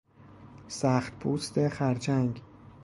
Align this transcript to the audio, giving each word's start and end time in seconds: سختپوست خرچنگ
سختپوست 0.67 1.67
خرچنگ 1.69 2.41